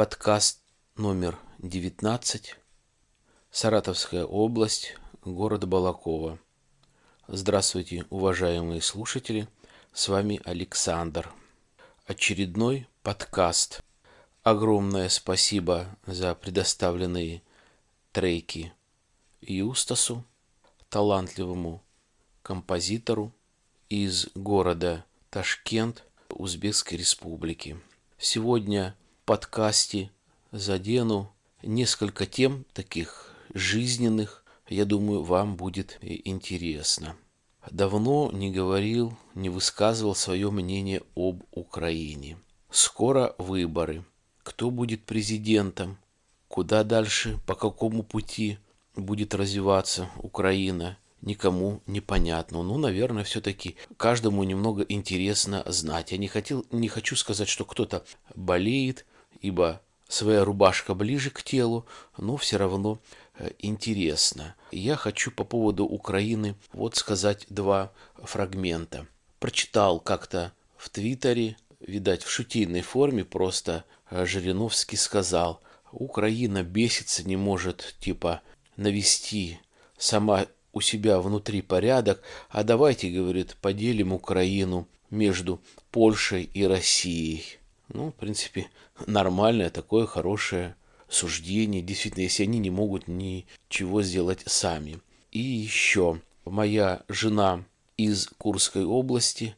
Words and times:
Подкаст 0.00 0.62
номер 0.96 1.38
19. 1.58 2.56
Саратовская 3.50 4.24
область, 4.24 4.96
город 5.26 5.68
Балакова. 5.68 6.38
Здравствуйте, 7.28 8.06
уважаемые 8.08 8.80
слушатели. 8.80 9.46
С 9.92 10.08
вами 10.08 10.40
Александр. 10.46 11.30
Очередной 12.06 12.88
подкаст. 13.02 13.82
Огромное 14.42 15.10
спасибо 15.10 15.84
за 16.06 16.34
предоставленные 16.34 17.42
треки 18.12 18.72
Юстасу, 19.42 20.24
талантливому 20.88 21.82
композитору 22.40 23.34
из 23.90 24.28
города 24.34 25.04
Ташкент 25.28 26.04
Узбекской 26.30 26.96
Республики. 26.96 27.78
Сегодня 28.16 28.96
подкасте 29.30 30.10
задену 30.50 31.30
несколько 31.62 32.26
тем 32.26 32.64
таких 32.72 33.32
жизненных, 33.54 34.44
я 34.68 34.84
думаю, 34.84 35.22
вам 35.22 35.54
будет 35.54 36.00
интересно. 36.02 37.14
Давно 37.70 38.32
не 38.32 38.50
говорил, 38.50 39.16
не 39.36 39.48
высказывал 39.48 40.16
свое 40.16 40.50
мнение 40.50 41.02
об 41.14 41.44
Украине. 41.52 42.38
Скоро 42.72 43.36
выборы. 43.38 44.04
Кто 44.42 44.72
будет 44.72 45.04
президентом? 45.04 45.96
Куда 46.48 46.82
дальше, 46.82 47.38
по 47.46 47.54
какому 47.54 48.02
пути 48.02 48.58
будет 48.96 49.32
развиваться 49.32 50.10
Украина? 50.16 50.98
никому 51.22 51.82
непонятно. 51.86 52.62
Ну, 52.62 52.78
наверное, 52.78 53.24
все-таки 53.24 53.76
каждому 53.96 54.42
немного 54.44 54.82
интересно 54.88 55.62
знать. 55.66 56.12
Я 56.12 56.18
не, 56.18 56.28
хотел, 56.28 56.64
не 56.70 56.88
хочу 56.88 57.14
сказать, 57.14 57.48
что 57.48 57.64
кто-то 57.64 58.04
болеет, 58.34 59.04
ибо 59.40 59.80
своя 60.08 60.44
рубашка 60.44 60.94
ближе 60.94 61.30
к 61.30 61.42
телу, 61.42 61.86
но 62.16 62.36
все 62.36 62.56
равно 62.56 63.00
э, 63.34 63.50
интересно. 63.58 64.54
Я 64.70 64.96
хочу 64.96 65.30
по 65.30 65.44
поводу 65.44 65.84
Украины 65.84 66.56
вот 66.72 66.96
сказать 66.96 67.46
два 67.48 67.92
фрагмента. 68.22 69.06
Прочитал 69.38 70.00
как-то 70.00 70.52
в 70.76 70.88
Твиттере, 70.90 71.56
видать, 71.80 72.22
в 72.24 72.30
шутейной 72.30 72.82
форме 72.82 73.24
просто 73.24 73.84
э, 74.10 74.26
Жириновский 74.26 74.96
сказал, 74.96 75.60
Украина 75.92 76.62
бесится, 76.62 77.26
не 77.26 77.36
может, 77.36 77.96
типа, 78.00 78.42
навести 78.76 79.58
сама 79.98 80.46
у 80.72 80.80
себя 80.80 81.20
внутри 81.20 81.62
порядок, 81.62 82.22
а 82.48 82.62
давайте, 82.62 83.10
говорит, 83.10 83.56
поделим 83.60 84.12
Украину 84.12 84.88
между 85.10 85.60
Польшей 85.90 86.44
и 86.44 86.64
Россией. 86.64 87.59
Ну, 87.92 88.10
в 88.10 88.14
принципе, 88.14 88.68
нормальное 89.06 89.68
такое 89.68 90.06
хорошее 90.06 90.76
суждение. 91.08 91.82
Действительно, 91.82 92.22
если 92.22 92.44
они 92.44 92.58
не 92.58 92.70
могут 92.70 93.08
ничего 93.08 94.02
сделать 94.02 94.42
сами. 94.46 95.00
И 95.32 95.40
еще, 95.40 96.20
моя 96.44 97.02
жена 97.08 97.64
из 97.96 98.28
Курской 98.38 98.84
области, 98.84 99.56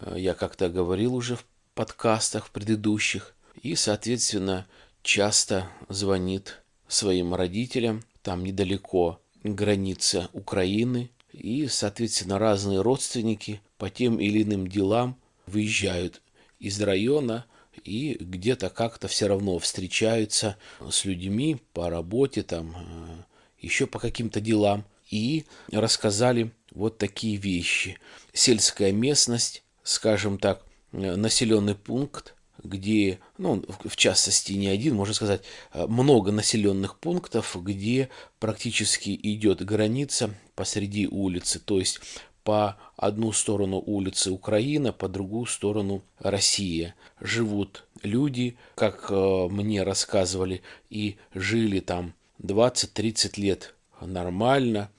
э, 0.00 0.14
я 0.18 0.34
как-то 0.34 0.68
говорил 0.68 1.14
уже 1.14 1.36
в 1.36 1.44
подкастах 1.74 2.50
предыдущих, 2.50 3.34
и, 3.62 3.74
соответственно, 3.74 4.66
часто 5.02 5.68
звонит 5.88 6.62
своим 6.88 7.34
родителям, 7.34 8.02
там 8.22 8.44
недалеко 8.44 9.20
граница 9.42 10.30
Украины, 10.32 11.10
и, 11.32 11.66
соответственно, 11.66 12.38
разные 12.38 12.80
родственники 12.80 13.60
по 13.76 13.90
тем 13.90 14.18
или 14.20 14.42
иным 14.42 14.68
делам 14.68 15.18
выезжают 15.46 16.22
из 16.58 16.80
района 16.80 17.44
и 17.84 18.16
где-то 18.20 18.70
как-то 18.70 19.08
все 19.08 19.26
равно 19.26 19.58
встречаются 19.58 20.56
с 20.90 21.04
людьми 21.04 21.58
по 21.72 21.90
работе, 21.90 22.42
там, 22.42 22.74
э, 22.76 23.22
еще 23.58 23.86
по 23.86 23.98
каким-то 23.98 24.40
делам, 24.40 24.84
и 25.10 25.44
рассказали 25.70 26.52
вот 26.72 26.98
такие 26.98 27.36
вещи. 27.36 27.98
Сельская 28.32 28.92
местность, 28.92 29.62
скажем 29.82 30.38
так, 30.38 30.64
э, 30.92 31.16
населенный 31.16 31.74
пункт, 31.74 32.34
где, 32.62 33.20
ну, 33.36 33.62
в 33.84 33.96
частности, 33.96 34.52
не 34.52 34.68
один, 34.68 34.94
можно 34.94 35.14
сказать, 35.14 35.42
э, 35.72 35.86
много 35.86 36.32
населенных 36.32 36.98
пунктов, 36.98 37.56
где 37.62 38.08
практически 38.38 39.18
идет 39.22 39.64
граница 39.64 40.34
посреди 40.54 41.06
улицы, 41.06 41.60
то 41.60 41.78
есть 41.78 42.00
по 42.44 42.76
одну 42.96 43.32
сторону 43.32 43.82
улицы 43.84 44.30
Украина, 44.30 44.92
по 44.92 45.08
другую 45.08 45.46
сторону 45.46 46.02
Россия. 46.18 46.94
Живут 47.20 47.84
люди, 48.02 48.56
как 48.74 49.06
э, 49.10 49.48
мне 49.50 49.82
рассказывали, 49.82 50.62
и 50.90 51.16
жили 51.34 51.80
там 51.80 52.14
20-30 52.42 53.40
лет 53.40 53.74
нормально, 54.00 54.90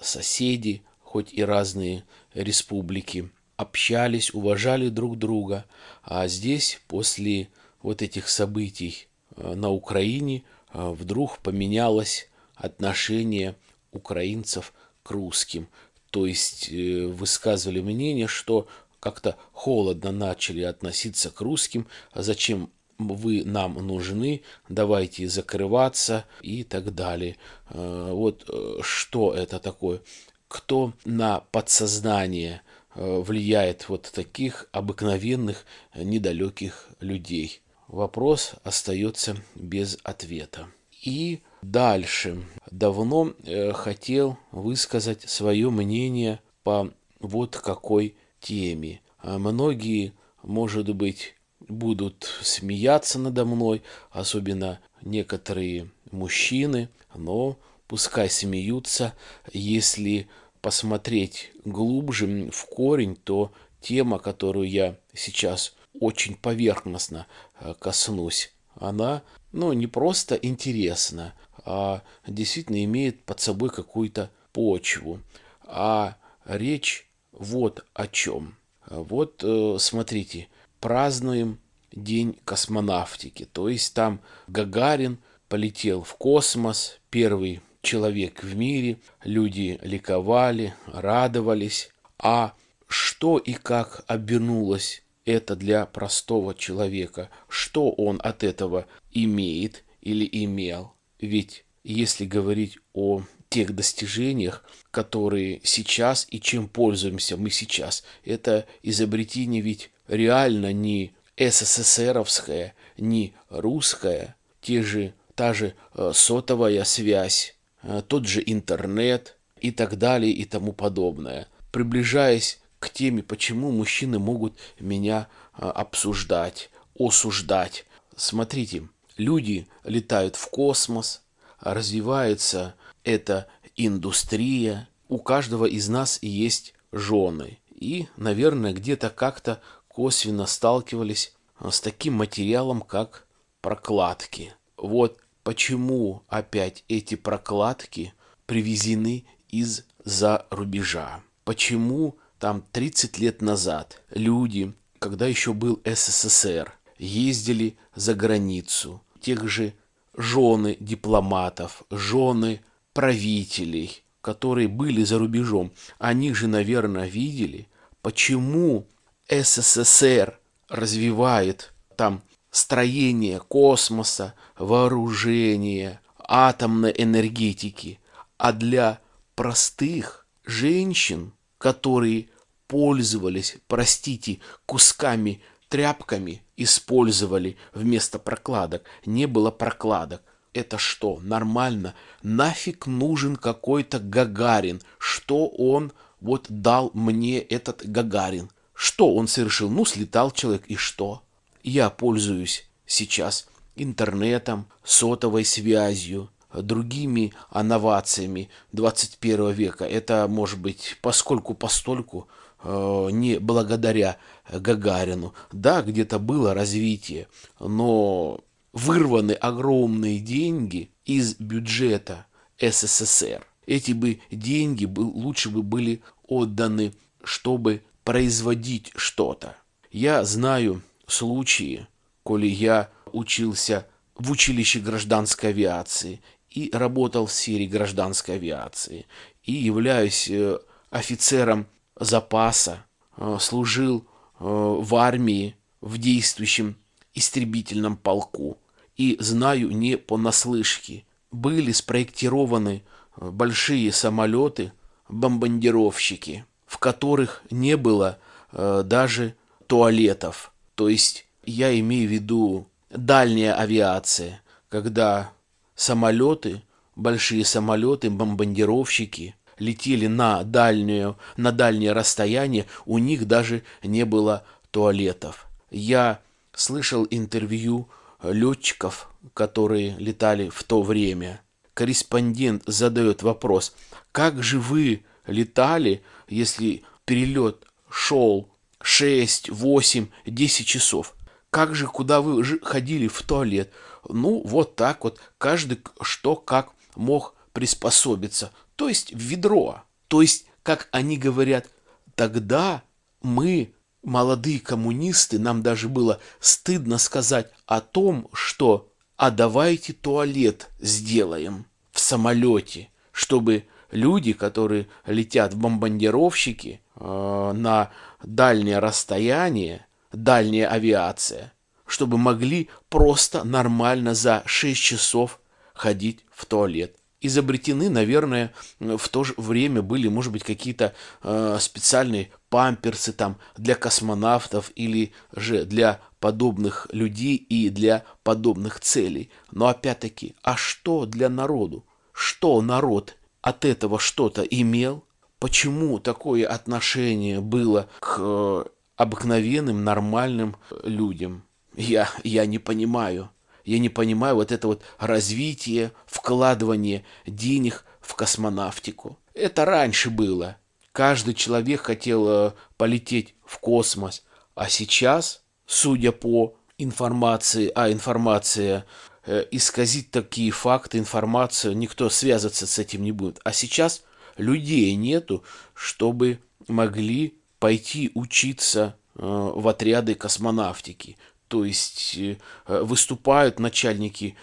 соседи, 0.00 0.82
хоть 1.02 1.32
и 1.32 1.44
разные 1.44 2.04
республики 2.32 3.30
общались, 3.56 4.32
уважали 4.32 4.88
друг 4.88 5.18
друга. 5.18 5.66
А 6.02 6.26
здесь, 6.26 6.80
после 6.88 7.48
вот 7.82 8.02
этих 8.02 8.28
событий 8.28 9.08
э, 9.36 9.54
на 9.54 9.70
Украине, 9.70 10.42
э, 10.72 10.90
вдруг 10.90 11.38
поменялось 11.38 12.28
отношение 12.56 13.56
украинцев 13.92 14.72
к 15.02 15.10
русским. 15.10 15.68
То 16.14 16.26
есть 16.26 16.68
э, 16.70 17.06
высказывали 17.06 17.80
мнение, 17.80 18.26
что 18.26 18.66
как-то 19.00 19.36
холодно 19.52 20.12
начали 20.12 20.62
относиться 20.62 21.30
к 21.30 21.40
русским, 21.40 21.86
а 22.12 22.22
зачем 22.22 22.70
вы 22.96 23.44
нам 23.44 23.74
нужны, 23.74 24.42
давайте 24.68 25.28
закрываться 25.28 26.24
и 26.40 26.64
так 26.64 26.94
далее. 26.94 27.36
Вот 27.68 28.48
что 28.82 29.34
это 29.34 29.58
такое? 29.58 30.00
Кто 30.46 30.92
на 31.04 31.40
подсознание 31.50 32.62
Э, 32.96 33.20
влияет 33.20 33.88
вот 33.88 34.10
таких 34.14 34.68
обыкновенных 34.70 35.64
недалеких 35.96 36.88
людей. 37.00 37.60
Вопрос 37.88 38.52
остается 38.62 39.36
без 39.56 39.98
ответа. 40.04 40.68
И 41.02 41.42
дальше. 41.70 42.42
Давно 42.70 43.32
э, 43.44 43.72
хотел 43.72 44.38
высказать 44.50 45.28
свое 45.28 45.70
мнение 45.70 46.40
по 46.62 46.90
вот 47.20 47.56
какой 47.56 48.16
теме. 48.40 49.00
А 49.18 49.38
многие, 49.38 50.12
может 50.42 50.94
быть, 50.94 51.34
будут 51.60 52.28
смеяться 52.42 53.18
надо 53.18 53.44
мной, 53.44 53.82
особенно 54.10 54.80
некоторые 55.02 55.90
мужчины, 56.10 56.88
но 57.14 57.56
пускай 57.86 58.28
смеются, 58.28 59.14
если 59.52 60.28
посмотреть 60.60 61.52
глубже 61.64 62.50
в 62.50 62.66
корень, 62.66 63.16
то 63.16 63.52
тема, 63.80 64.18
которую 64.18 64.68
я 64.68 64.96
сейчас 65.12 65.74
очень 66.00 66.36
поверхностно 66.36 67.26
э, 67.60 67.74
коснусь, 67.78 68.52
она, 68.74 69.22
ну, 69.52 69.72
не 69.72 69.86
просто 69.86 70.34
интересна, 70.34 71.34
а 71.64 72.02
действительно 72.26 72.84
имеет 72.84 73.24
под 73.24 73.40
собой 73.40 73.70
какую-то 73.70 74.30
почву. 74.52 75.20
А 75.64 76.16
речь 76.44 77.08
вот 77.32 77.84
о 77.94 78.06
чем. 78.06 78.56
Вот, 78.86 79.42
э, 79.42 79.76
смотрите, 79.78 80.48
празднуем 80.80 81.58
День 81.92 82.38
космонавтики. 82.44 83.44
То 83.44 83.68
есть 83.68 83.94
там 83.94 84.20
Гагарин 84.48 85.18
полетел 85.48 86.02
в 86.02 86.16
космос, 86.16 86.98
первый 87.10 87.60
человек 87.82 88.42
в 88.42 88.56
мире, 88.56 88.98
люди 89.22 89.78
ликовали, 89.82 90.74
радовались. 90.86 91.90
А 92.18 92.54
что 92.88 93.38
и 93.38 93.52
как 93.52 94.04
обернулось 94.06 95.04
это 95.24 95.54
для 95.54 95.86
простого 95.86 96.54
человека? 96.54 97.30
Что 97.48 97.90
он 97.90 98.20
от 98.22 98.42
этого 98.42 98.86
имеет 99.12 99.84
или 100.00 100.28
имел? 100.44 100.93
Ведь 101.26 101.64
если 101.82 102.24
говорить 102.24 102.78
о 102.92 103.22
тех 103.48 103.74
достижениях, 103.74 104.64
которые 104.90 105.60
сейчас 105.64 106.26
и 106.30 106.40
чем 106.40 106.68
пользуемся 106.68 107.36
мы 107.36 107.50
сейчас, 107.50 108.04
это 108.24 108.66
изобретение 108.82 109.60
ведь 109.60 109.90
реально 110.08 110.72
не 110.72 111.14
СССРовское, 111.36 112.74
не 112.96 113.34
русское, 113.48 114.36
те 114.60 114.82
же, 114.82 115.14
та 115.34 115.52
же 115.52 115.74
э, 115.94 116.12
сотовая 116.14 116.84
связь, 116.84 117.54
Э, 117.84 118.02
тот 118.06 118.26
же 118.26 118.42
интернет 118.44 119.36
и 119.60 119.70
так 119.70 119.98
далее 119.98 120.32
и 120.32 120.44
тому 120.44 120.72
подобное. 120.72 121.48
Приближаясь 121.70 122.60
к 122.78 122.90
теме, 122.90 123.22
почему 123.22 123.70
мужчины 123.70 124.18
могут 124.18 124.58
меня 124.80 125.28
э, 125.56 125.66
обсуждать, 125.66 126.70
осуждать. 126.98 127.84
Смотрите, 128.16 128.88
люди 129.16 129.68
летают 129.84 130.36
в 130.36 130.48
космос, 130.48 131.22
развивается 131.60 132.74
эта 133.02 133.46
индустрия, 133.76 134.88
у 135.08 135.18
каждого 135.18 135.66
из 135.66 135.88
нас 135.88 136.18
есть 136.22 136.74
жены. 136.92 137.58
И, 137.74 138.08
наверное, 138.16 138.72
где-то 138.72 139.10
как-то 139.10 139.60
косвенно 139.88 140.46
сталкивались 140.46 141.34
с 141.60 141.80
таким 141.80 142.14
материалом, 142.14 142.80
как 142.80 143.26
прокладки. 143.60 144.54
Вот 144.76 145.18
почему 145.42 146.22
опять 146.28 146.84
эти 146.88 147.14
прокладки 147.14 148.12
привезены 148.46 149.24
из-за 149.48 150.46
рубежа. 150.50 151.22
Почему 151.44 152.16
там 152.38 152.64
30 152.72 153.18
лет 153.18 153.40
назад 153.40 154.02
люди, 154.10 154.74
когда 154.98 155.26
еще 155.26 155.52
был 155.52 155.80
СССР, 155.84 156.74
ездили 156.98 157.76
за 157.94 158.14
границу, 158.14 159.02
тех 159.20 159.48
же 159.48 159.74
жены 160.16 160.76
дипломатов, 160.80 161.82
жены 161.90 162.60
правителей, 162.92 164.04
которые 164.20 164.68
были 164.68 165.04
за 165.04 165.18
рубежом, 165.18 165.72
они 165.98 166.32
же, 166.32 166.46
наверное, 166.46 167.06
видели, 167.06 167.68
почему 168.02 168.86
СССР 169.28 170.38
развивает 170.68 171.72
там 171.96 172.22
строение 172.50 173.40
космоса, 173.40 174.34
вооружение, 174.56 176.00
атомной 176.18 176.94
энергетики, 176.96 177.98
а 178.38 178.52
для 178.52 179.00
простых 179.34 180.26
женщин, 180.44 181.32
которые 181.58 182.28
пользовались, 182.66 183.56
простите, 183.66 184.40
кусками 184.66 185.42
тряпками 185.68 186.42
использовали 186.56 187.56
вместо 187.72 188.18
прокладок. 188.18 188.84
Не 189.04 189.26
было 189.26 189.50
прокладок. 189.50 190.22
Это 190.52 190.78
что, 190.78 191.18
нормально? 191.20 191.94
Нафиг 192.22 192.86
нужен 192.86 193.36
какой-то 193.36 193.98
Гагарин? 193.98 194.80
Что 194.98 195.48
он 195.48 195.92
вот 196.20 196.46
дал 196.48 196.90
мне 196.94 197.40
этот 197.40 197.88
Гагарин? 197.88 198.50
Что 198.72 199.14
он 199.14 199.26
совершил? 199.26 199.68
Ну, 199.70 199.84
слетал 199.84 200.30
человек, 200.30 200.64
и 200.66 200.76
что? 200.76 201.22
Я 201.62 201.90
пользуюсь 201.90 202.68
сейчас 202.86 203.48
интернетом, 203.74 204.66
сотовой 204.84 205.44
связью, 205.44 206.30
другими 206.52 207.32
инновациями 207.52 208.48
21 208.72 209.50
века. 209.50 209.84
Это 209.84 210.28
может 210.28 210.60
быть 210.60 210.98
поскольку 211.02 211.54
постольку 211.54 212.28
Э, 212.28 212.43
не 212.64 213.38
благодаря 213.38 214.16
Гагарину. 214.50 215.34
Да, 215.52 215.82
где-то 215.82 216.18
было 216.18 216.54
развитие, 216.54 217.28
но 217.60 218.40
вырваны 218.72 219.32
огромные 219.32 220.18
деньги 220.18 220.90
из 221.04 221.34
бюджета 221.34 222.26
СССР. 222.60 223.46
Эти 223.66 223.92
бы 223.92 224.20
деньги 224.30 224.84
лучше 224.84 225.50
бы 225.50 225.62
были 225.62 226.02
отданы, 226.26 226.92
чтобы 227.22 227.82
производить 228.04 228.92
что-то. 228.96 229.56
Я 229.90 230.24
знаю 230.24 230.82
случаи, 231.06 231.86
коли 232.22 232.46
я 232.46 232.90
учился 233.12 233.86
в 234.16 234.30
училище 234.30 234.80
гражданской 234.80 235.50
авиации 235.50 236.20
и 236.50 236.70
работал 236.72 237.26
в 237.26 237.32
сфере 237.32 237.66
гражданской 237.66 238.36
авиации, 238.36 239.06
и 239.42 239.52
являюсь 239.52 240.28
э, 240.28 240.58
офицером 240.90 241.66
запаса, 241.98 242.84
э, 243.16 243.36
служил 243.40 244.00
э, 244.00 244.04
в 244.44 244.94
армии 244.96 245.56
в 245.80 245.98
действующем 245.98 246.76
истребительном 247.14 247.96
полку. 247.96 248.58
И 248.96 249.16
знаю 249.20 249.70
не 249.70 249.96
понаслышке. 249.96 251.04
Были 251.30 251.72
спроектированы 251.72 252.82
э, 253.16 253.30
большие 253.30 253.92
самолеты, 253.92 254.72
бомбардировщики, 255.08 256.44
в 256.66 256.78
которых 256.78 257.42
не 257.50 257.76
было 257.76 258.18
даже 258.52 259.34
туалетов. 259.66 260.52
То 260.76 260.88
есть 260.88 261.26
я 261.44 261.78
имею 261.78 262.08
в 262.08 262.12
виду 262.12 262.68
дальняя 262.88 263.54
авиация, 263.54 264.40
когда 264.68 265.32
самолеты, 265.74 266.62
большие 266.94 267.44
самолеты, 267.44 268.10
бомбардировщики– 268.10 269.34
летели 269.58 270.06
на, 270.06 270.42
дальнюю, 270.44 271.16
на 271.36 271.52
дальнее 271.52 271.92
расстояние, 271.92 272.66
у 272.86 272.98
них 272.98 273.26
даже 273.26 273.62
не 273.82 274.04
было 274.04 274.44
туалетов. 274.70 275.46
Я 275.70 276.20
слышал 276.52 277.06
интервью 277.10 277.88
летчиков, 278.22 279.10
которые 279.34 279.96
летали 279.98 280.48
в 280.48 280.62
то 280.62 280.82
время. 280.82 281.40
Корреспондент 281.74 282.62
задает 282.66 283.22
вопрос, 283.22 283.74
как 284.12 284.42
же 284.42 284.60
вы 284.60 285.04
летали, 285.26 286.02
если 286.28 286.84
перелет 287.04 287.66
шел 287.90 288.48
6, 288.80 289.50
8, 289.50 290.06
10 290.26 290.66
часов? 290.66 291.14
Как 291.50 291.74
же, 291.74 291.86
куда 291.86 292.20
вы 292.20 292.44
ходили 292.62 293.08
в 293.08 293.22
туалет? 293.22 293.72
Ну, 294.08 294.42
вот 294.44 294.76
так 294.76 295.04
вот, 295.04 295.20
каждый 295.38 295.80
что 296.00 296.36
как 296.36 296.70
мог 296.96 297.34
приспособиться 297.52 298.52
то 298.76 298.88
есть 298.88 299.12
в 299.12 299.18
ведро. 299.18 299.82
То 300.08 300.22
есть, 300.22 300.46
как 300.62 300.88
они 300.90 301.16
говорят, 301.16 301.66
тогда 302.14 302.82
мы, 303.22 303.72
молодые 304.02 304.60
коммунисты, 304.60 305.38
нам 305.38 305.62
даже 305.62 305.88
было 305.88 306.20
стыдно 306.40 306.98
сказать 306.98 307.50
о 307.66 307.80
том, 307.80 308.28
что 308.32 308.92
«а 309.16 309.30
давайте 309.30 309.92
туалет 309.92 310.68
сделаем 310.80 311.66
в 311.92 312.00
самолете», 312.00 312.90
чтобы 313.12 313.64
люди, 313.90 314.32
которые 314.32 314.88
летят 315.06 315.54
в 315.54 315.58
бомбардировщики 315.58 316.80
э, 316.96 317.52
на 317.54 317.90
дальнее 318.22 318.80
расстояние, 318.80 319.86
дальняя 320.12 320.68
авиация, 320.68 321.52
чтобы 321.86 322.18
могли 322.18 322.68
просто 322.88 323.44
нормально 323.44 324.14
за 324.14 324.42
6 324.46 324.80
часов 324.80 325.40
ходить 325.74 326.24
в 326.32 326.44
туалет 326.46 326.96
изобретены, 327.26 327.90
наверное, 327.90 328.52
в 328.78 329.08
то 329.08 329.24
же 329.24 329.34
время 329.36 329.82
были, 329.82 330.08
может 330.08 330.32
быть, 330.32 330.44
какие-то 330.44 330.94
э, 331.22 331.58
специальные 331.60 332.30
памперсы 332.48 333.12
там 333.12 333.38
для 333.56 333.74
космонавтов 333.74 334.70
или 334.74 335.12
же 335.34 335.64
для 335.64 336.00
подобных 336.20 336.86
людей 336.92 337.36
и 337.36 337.68
для 337.68 338.04
подобных 338.22 338.80
целей. 338.80 339.30
Но 339.50 339.68
опять-таки, 339.68 340.34
а 340.42 340.56
что 340.56 341.06
для 341.06 341.28
народу? 341.28 341.84
Что 342.12 342.60
народ 342.62 343.16
от 343.42 343.64
этого 343.64 343.98
что-то 343.98 344.42
имел? 344.42 345.04
Почему 345.38 345.98
такое 345.98 346.46
отношение 346.46 347.40
было 347.40 347.88
к 348.00 348.16
э, 348.18 348.64
обыкновенным, 348.96 349.84
нормальным 349.84 350.56
людям? 350.82 351.42
Я, 351.76 352.08
я 352.22 352.46
не 352.46 352.58
понимаю. 352.58 353.30
Я 353.64 353.78
не 353.78 353.88
понимаю 353.88 354.36
вот 354.36 354.52
это 354.52 354.66
вот 354.66 354.82
развитие, 354.98 355.92
вкладывание 356.06 357.04
денег 357.26 357.84
в 358.00 358.14
космонавтику. 358.14 359.18
Это 359.32 359.64
раньше 359.64 360.10
было. 360.10 360.58
Каждый 360.92 361.34
человек 361.34 361.80
хотел 361.82 362.28
э, 362.28 362.52
полететь 362.76 363.34
в 363.44 363.58
космос. 363.58 364.22
А 364.54 364.68
сейчас, 364.68 365.42
судя 365.66 366.12
по 366.12 366.56
информации, 366.78 367.72
а 367.74 367.90
информация 367.90 368.84
э, 369.26 369.44
исказить 369.50 370.10
такие 370.10 370.50
факты, 370.50 370.98
информацию, 370.98 371.76
никто 371.76 372.10
связываться 372.10 372.66
с 372.66 372.78
этим 372.78 373.02
не 373.02 373.12
будет. 373.12 373.40
А 373.44 373.52
сейчас 373.52 374.04
людей 374.36 374.94
нету, 374.94 375.42
чтобы 375.72 376.38
могли 376.68 377.38
пойти 377.58 378.10
учиться 378.14 378.96
э, 379.14 379.20
в 379.20 379.66
отряды 379.66 380.14
космонавтики 380.14 381.16
то 381.54 381.64
есть 381.64 382.16
э, 382.18 382.36
выступают 382.66 383.60
начальники 383.60 384.34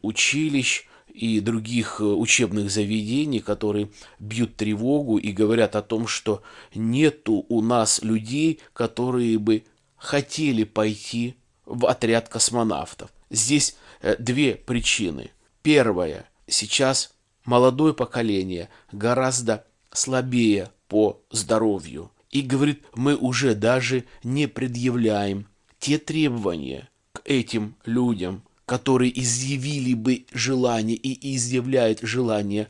училищ 0.00 0.86
и 1.12 1.40
других 1.40 1.96
э, 1.98 2.04
учебных 2.04 2.70
заведений, 2.70 3.40
которые 3.40 3.90
бьют 4.20 4.54
тревогу 4.54 5.18
и 5.18 5.32
говорят 5.32 5.74
о 5.74 5.82
том, 5.82 6.06
что 6.06 6.40
нету 6.72 7.44
у 7.48 7.62
нас 7.62 8.00
людей, 8.04 8.60
которые 8.74 9.40
бы 9.40 9.64
хотели 9.96 10.62
пойти 10.62 11.34
в 11.66 11.84
отряд 11.86 12.28
космонавтов. 12.28 13.10
Здесь 13.28 13.74
э, 14.00 14.14
две 14.20 14.54
причины. 14.54 15.32
Первая. 15.62 16.30
Сейчас 16.46 17.12
молодое 17.44 17.92
поколение 17.92 18.68
гораздо 18.92 19.66
слабее 19.90 20.70
по 20.86 21.20
здоровью. 21.32 22.12
И 22.30 22.40
говорит, 22.40 22.84
мы 22.94 23.16
уже 23.16 23.56
даже 23.56 24.04
не 24.22 24.46
предъявляем 24.46 25.48
те 25.82 25.98
требования 25.98 26.88
к 27.12 27.22
этим 27.24 27.74
людям, 27.84 28.44
которые 28.66 29.20
изъявили 29.20 29.94
бы 29.94 30.26
желание 30.32 30.96
и 30.96 31.34
изъявляют 31.34 31.98
желание 32.02 32.68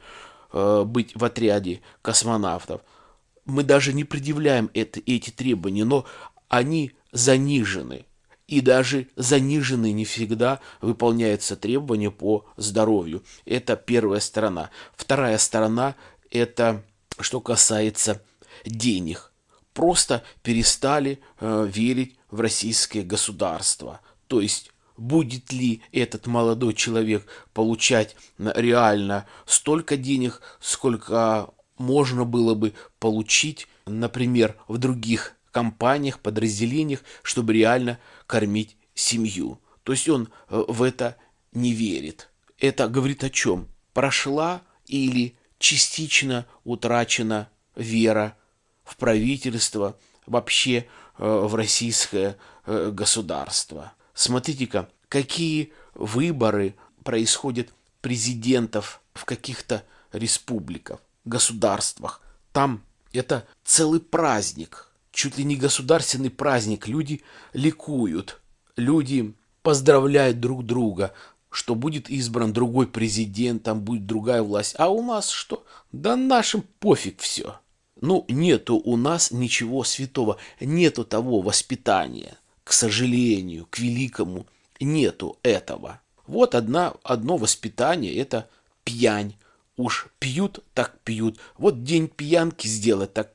э, 0.50 0.84
быть 0.86 1.14
в 1.14 1.22
отряде 1.22 1.82
космонавтов, 2.00 2.80
мы 3.44 3.64
даже 3.64 3.92
не 3.92 4.04
предъявляем 4.04 4.70
это, 4.72 4.98
эти 5.04 5.28
требования, 5.28 5.84
но 5.84 6.06
они 6.48 6.92
занижены. 7.12 8.06
И 8.46 8.62
даже 8.62 9.08
занижены 9.16 9.92
не 9.92 10.06
всегда 10.06 10.60
выполняются 10.80 11.54
требования 11.54 12.10
по 12.10 12.46
здоровью. 12.56 13.22
Это 13.44 13.76
первая 13.76 14.20
сторона. 14.20 14.70
Вторая 14.96 15.36
сторона– 15.36 15.96
это 16.30 16.82
что 17.20 17.42
касается 17.42 18.22
денег. 18.64 19.32
Просто 19.74 20.22
перестали 20.42 21.20
э, 21.40 21.68
верить 21.70 22.16
в 22.32 22.40
российское 22.40 23.02
государство. 23.02 24.00
То 24.26 24.40
есть 24.40 24.72
будет 24.96 25.52
ли 25.52 25.82
этот 25.92 26.26
молодой 26.26 26.74
человек 26.74 27.26
получать 27.54 28.16
реально 28.38 29.26
столько 29.46 29.96
денег, 29.96 30.40
сколько 30.58 31.50
можно 31.78 32.24
было 32.24 32.54
бы 32.54 32.72
получить, 32.98 33.68
например, 33.86 34.56
в 34.66 34.78
других 34.78 35.36
компаниях, 35.52 36.18
подразделениях, 36.18 37.04
чтобы 37.22 37.52
реально 37.52 37.98
кормить 38.26 38.76
семью. 38.94 39.60
То 39.84 39.92
есть 39.92 40.08
он 40.08 40.28
э, 40.48 40.64
в 40.68 40.82
это 40.82 41.16
не 41.52 41.72
верит. 41.72 42.30
Это 42.58 42.88
говорит 42.88 43.24
о 43.24 43.30
чем? 43.30 43.68
Прошла 43.92 44.62
или 44.86 45.36
частично 45.58 46.46
утрачена 46.64 47.50
вера 47.76 48.36
в 48.84 48.96
правительство, 48.96 49.98
вообще 50.26 50.78
э, 50.78 50.86
в 51.18 51.54
российское 51.54 52.36
э, 52.66 52.90
государство. 52.92 53.92
Смотрите-ка, 54.14 54.88
какие 55.08 55.72
выборы 55.94 56.74
происходят 57.04 57.68
президентов 58.00 59.00
в 59.14 59.24
каких-то 59.24 59.84
республиках, 60.12 61.00
государствах. 61.24 62.20
Там 62.52 62.82
это 63.12 63.46
целый 63.64 64.00
праздник, 64.00 64.90
чуть 65.10 65.38
ли 65.38 65.44
не 65.44 65.56
государственный 65.56 66.30
праздник. 66.30 66.88
Люди 66.88 67.22
ликуют, 67.52 68.40
люди 68.76 69.34
поздравляют 69.62 70.40
друг 70.40 70.64
друга, 70.64 71.12
что 71.50 71.74
будет 71.74 72.10
избран 72.10 72.52
другой 72.52 72.86
президент, 72.86 73.62
там 73.62 73.80
будет 73.80 74.06
другая 74.06 74.42
власть. 74.42 74.74
А 74.78 74.88
у 74.88 75.02
нас 75.02 75.28
что? 75.28 75.64
Да 75.92 76.16
нашим 76.16 76.62
пофиг 76.80 77.20
все. 77.20 77.56
Ну, 78.02 78.24
нету 78.28 78.76
у 78.76 78.96
нас 78.96 79.30
ничего 79.30 79.84
святого, 79.84 80.36
нету 80.60 81.04
того 81.04 81.40
воспитания, 81.40 82.36
к 82.64 82.72
сожалению, 82.72 83.68
к 83.70 83.78
великому, 83.78 84.46
нету 84.80 85.38
этого. 85.44 86.00
Вот 86.26 86.56
одна, 86.56 86.94
одно 87.04 87.36
воспитание– 87.36 88.12
это 88.16 88.48
пьянь. 88.82 89.36
Уж 89.76 90.08
пьют, 90.18 90.64
так 90.74 90.98
пьют. 91.04 91.38
Вот 91.56 91.84
день 91.84 92.08
пьянки 92.08 92.66
сделать, 92.66 93.12
так 93.14 93.30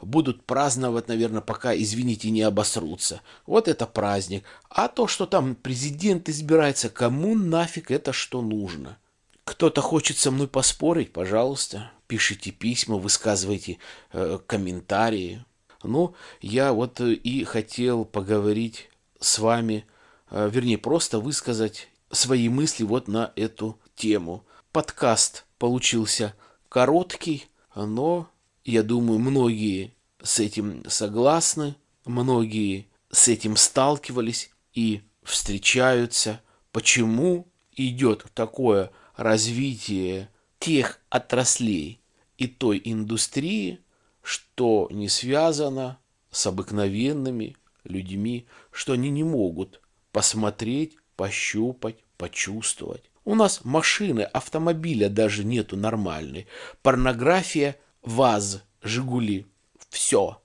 будут 0.00 0.44
праздновать, 0.44 1.08
наверное, 1.08 1.40
пока, 1.40 1.76
извините, 1.76 2.30
не 2.30 2.42
обосрутся. 2.42 3.22
Вот 3.44 3.66
это 3.66 3.86
праздник. 3.86 4.44
А 4.70 4.86
то, 4.86 5.08
что 5.08 5.26
там 5.26 5.56
президент 5.56 6.28
избирается, 6.28 6.90
кому 6.90 7.34
нафиг 7.34 7.90
это 7.90 8.12
что 8.12 8.40
нужно? 8.40 8.98
Кто-то 9.44 9.80
хочет 9.80 10.16
со 10.16 10.30
мной 10.30 10.46
поспорить, 10.46 11.12
пожалуйста, 11.12 11.90
пишите 12.12 12.50
письма, 12.50 12.96
высказывайте 12.96 13.78
э, 14.12 14.38
комментарии. 14.46 15.46
Ну, 15.82 16.14
я 16.42 16.74
вот 16.74 17.00
и 17.00 17.44
хотел 17.44 18.04
поговорить 18.04 18.90
с 19.18 19.38
вами, 19.38 19.86
э, 20.28 20.50
вернее, 20.52 20.76
просто 20.76 21.20
высказать 21.20 21.88
свои 22.10 22.50
мысли 22.50 22.84
вот 22.84 23.08
на 23.08 23.32
эту 23.34 23.80
тему. 23.96 24.44
Подкаст 24.72 25.46
получился 25.56 26.34
короткий, 26.68 27.46
но 27.74 28.28
я 28.62 28.82
думаю, 28.82 29.18
многие 29.18 29.94
с 30.22 30.38
этим 30.38 30.84
согласны, 30.90 31.76
многие 32.04 32.88
с 33.10 33.28
этим 33.28 33.56
сталкивались 33.56 34.50
и 34.74 35.00
встречаются. 35.22 36.42
Почему 36.72 37.48
идет 37.74 38.26
такое 38.34 38.90
развитие 39.16 40.28
тех 40.58 41.00
отраслей 41.08 42.01
и 42.42 42.48
той 42.48 42.82
индустрии, 42.84 43.78
что 44.20 44.88
не 44.90 45.08
связано 45.08 46.00
с 46.32 46.44
обыкновенными 46.44 47.56
людьми, 47.84 48.46
что 48.72 48.94
они 48.94 49.10
не 49.10 49.22
могут 49.22 49.80
посмотреть, 50.10 50.96
пощупать, 51.14 51.98
почувствовать. 52.16 53.04
У 53.24 53.36
нас 53.36 53.64
машины, 53.64 54.22
автомобиля 54.22 55.08
даже 55.08 55.44
нету 55.44 55.76
нормальной. 55.76 56.48
Порнография 56.82 57.76
ВАЗ, 58.02 58.64
Жигули. 58.82 59.46
Все. 59.88 60.42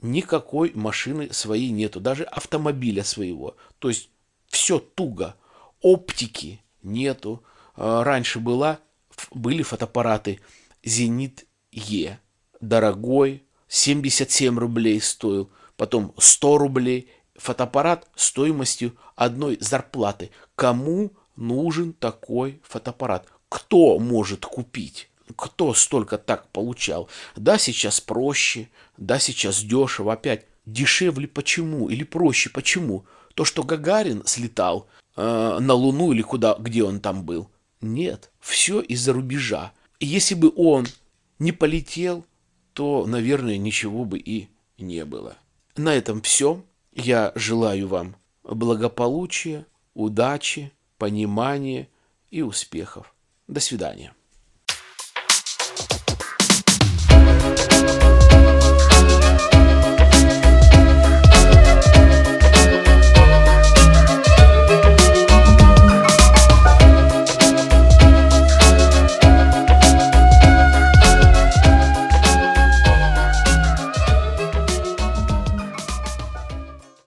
Никакой 0.00 0.70
машины 0.74 1.32
своей 1.32 1.70
нету, 1.70 1.98
даже 1.98 2.22
автомобиля 2.22 3.02
своего. 3.02 3.56
То 3.80 3.88
есть 3.88 4.08
все 4.46 4.78
туго. 4.78 5.34
Оптики 5.80 6.60
нету. 6.82 7.42
А, 7.74 8.04
раньше 8.04 8.38
была, 8.38 8.78
были 9.32 9.64
фотоаппараты 9.64 10.40
Зенит 10.84 11.46
Е. 11.72 12.20
Дорогой, 12.60 13.44
77 13.68 14.58
рублей 14.58 15.00
стоил. 15.00 15.50
Потом 15.76 16.14
100 16.18 16.58
рублей. 16.58 17.10
Фотоаппарат 17.36 18.08
стоимостью 18.16 18.96
одной 19.16 19.56
зарплаты. 19.60 20.30
Кому 20.54 21.12
нужен 21.36 21.94
такой 21.94 22.60
фотоаппарат? 22.64 23.26
Кто 23.48 23.98
может 23.98 24.44
купить? 24.44 25.10
кто 25.36 25.74
столько 25.74 26.18
так 26.18 26.48
получал. 26.48 27.08
Да, 27.36 27.56
сейчас 27.58 28.00
проще, 28.00 28.68
да, 28.96 29.20
сейчас 29.20 29.62
дешево, 29.62 30.12
опять 30.12 30.46
дешевле 30.66 31.26
почему 31.26 31.88
или 31.88 32.04
проще 32.04 32.50
почему? 32.50 33.04
То, 33.34 33.44
что 33.44 33.62
Гагарин 33.62 34.24
слетал 34.26 34.88
э, 35.16 35.58
на 35.60 35.74
Луну 35.74 36.12
или 36.12 36.22
куда, 36.22 36.56
где 36.58 36.84
он 36.84 37.00
там 37.00 37.24
был. 37.24 37.50
Нет, 37.80 38.30
все 38.40 38.80
из-за 38.80 39.12
рубежа. 39.12 39.72
Если 40.00 40.34
бы 40.34 40.52
он 40.56 40.86
не 41.38 41.52
полетел, 41.52 42.24
то, 42.72 43.06
наверное, 43.06 43.58
ничего 43.58 44.04
бы 44.04 44.18
и 44.18 44.48
не 44.78 45.04
было. 45.04 45.36
На 45.76 45.94
этом 45.94 46.22
все. 46.22 46.64
Я 46.92 47.32
желаю 47.34 47.86
вам 47.86 48.16
благополучия, 48.42 49.66
удачи, 49.94 50.72
понимания 50.98 51.88
и 52.30 52.42
успехов. 52.42 53.14
До 53.46 53.60
свидания. 53.60 54.14